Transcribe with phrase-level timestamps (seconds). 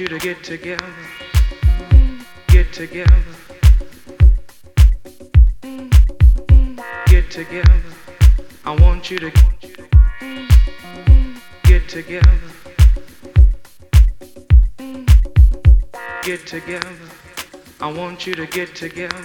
[0.00, 0.92] you to get together.
[2.48, 3.22] Get together.
[7.06, 7.82] Get together.
[8.64, 9.32] I want you to
[11.64, 12.38] get together.
[16.22, 16.94] Get together.
[17.80, 19.24] I want you to get together.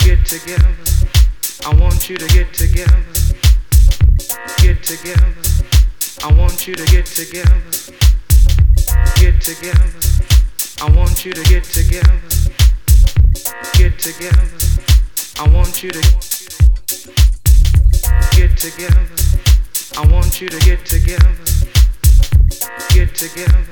[0.00, 0.74] Get together.
[1.66, 3.02] I want you to get together.
[4.58, 5.32] Get together.
[6.22, 7.67] I want you to get together
[9.18, 10.00] get together.
[10.80, 12.20] I want you to get together.
[13.74, 14.58] Get together.
[15.40, 16.00] I want you to
[18.36, 19.06] get together.
[19.96, 21.34] I want you to get together.
[22.90, 23.64] Get together.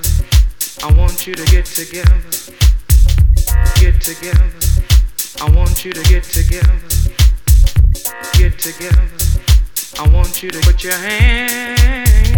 [0.83, 2.31] I want you to get together.
[3.77, 4.51] Get together.
[5.41, 6.91] I want you to get together.
[8.35, 9.09] Get together.
[9.99, 12.36] I want you to put your hands.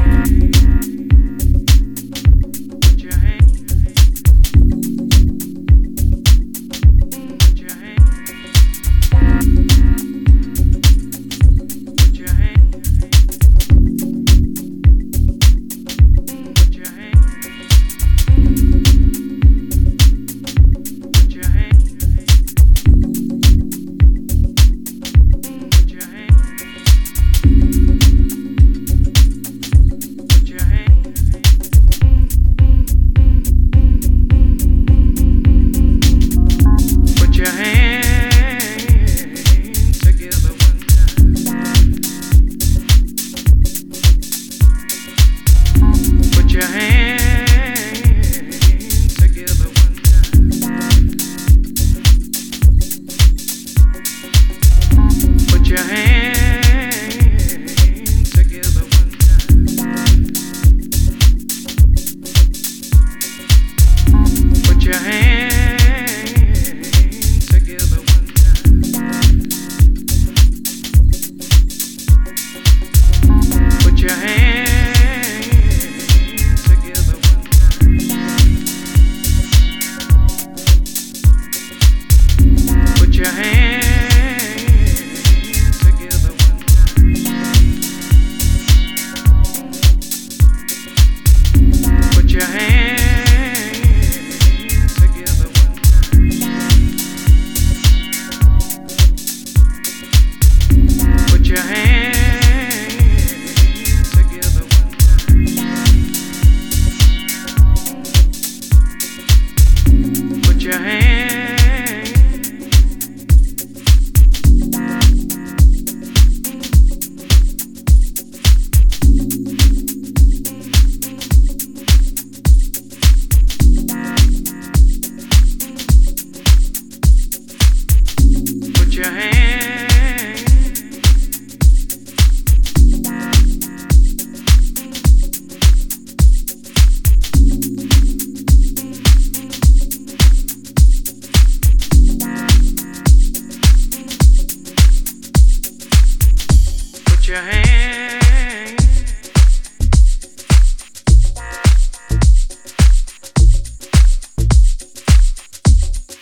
[147.28, 148.78] your hand.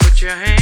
[0.01, 0.56] Put your hand.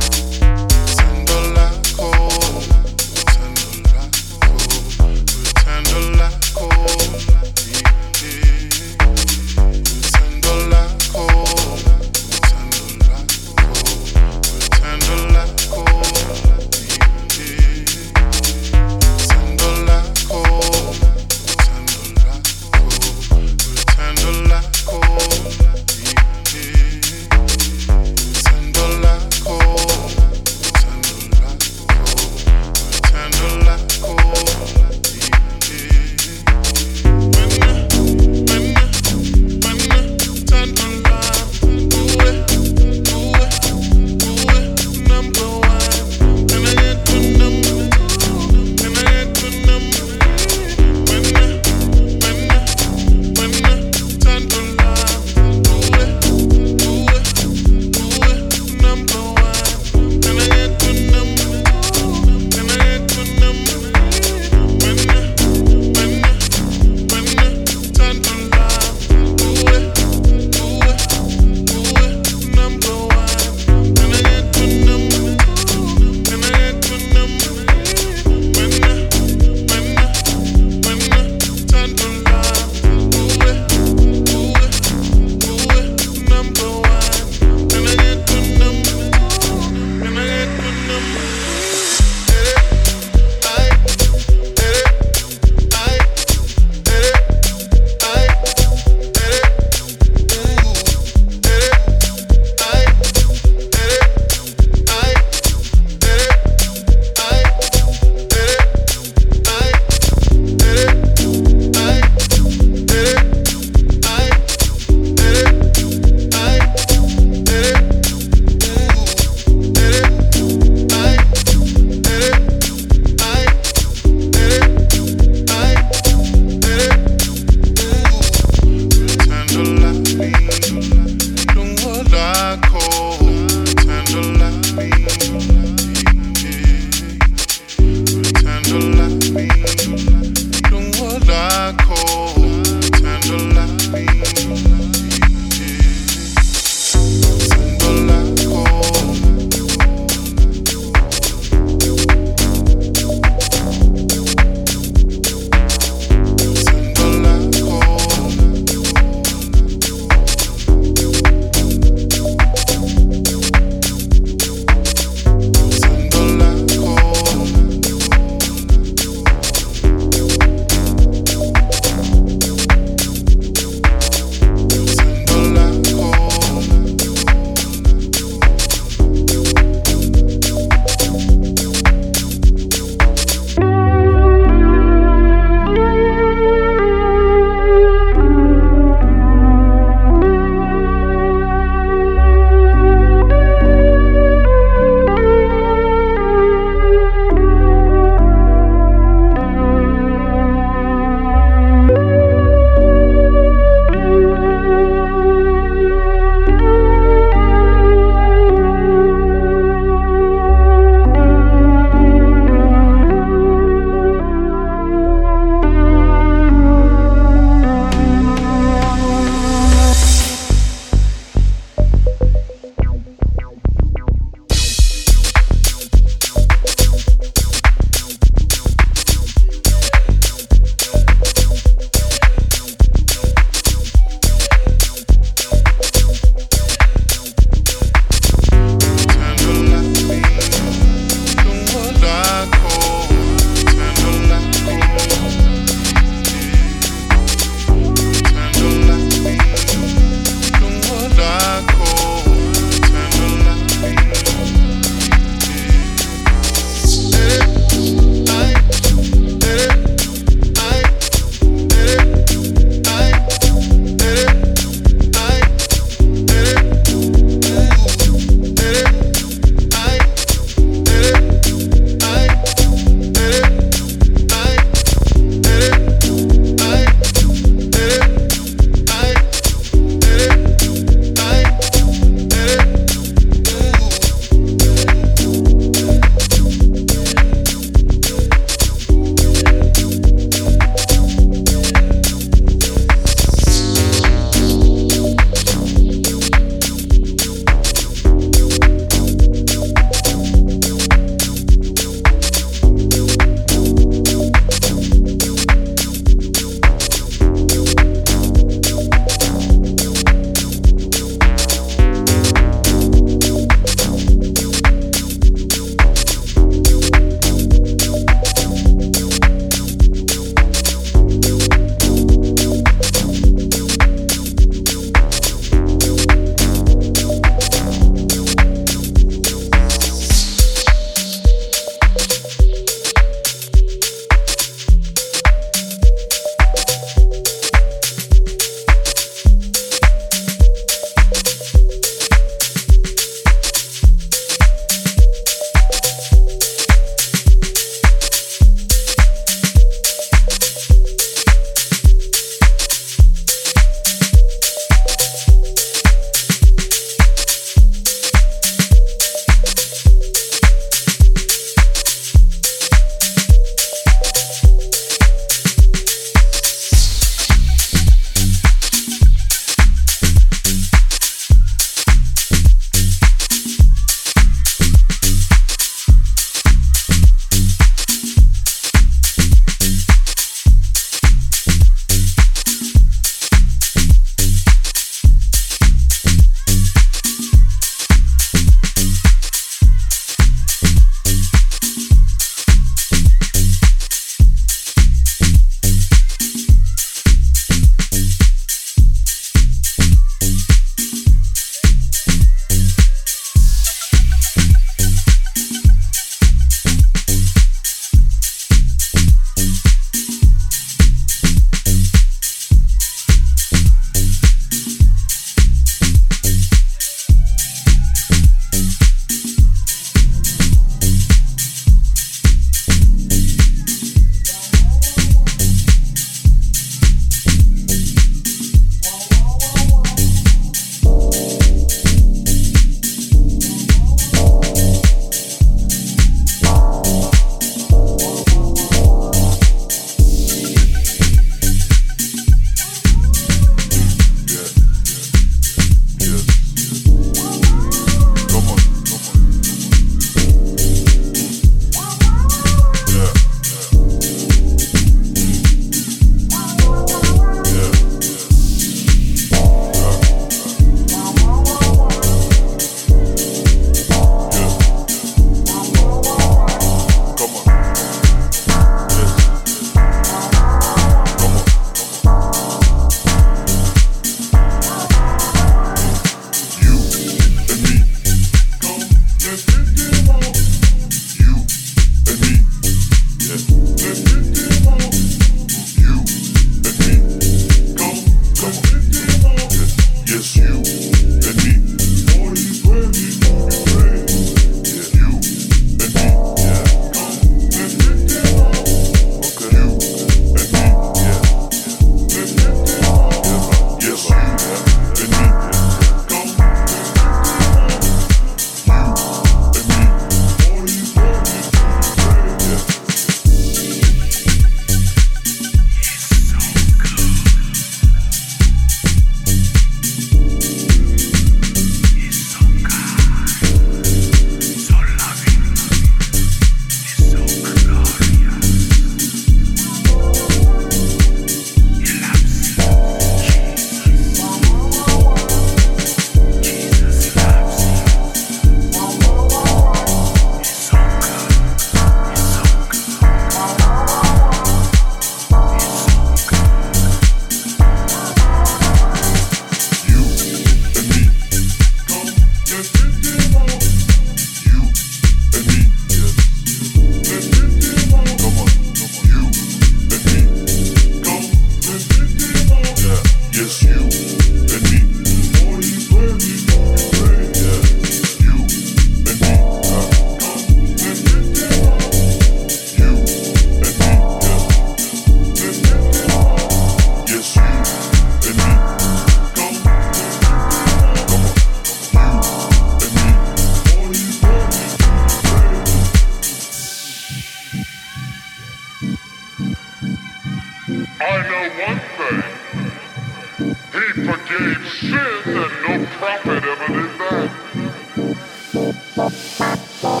[599.82, 600.00] Bye.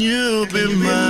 [0.00, 1.09] You'll be mine.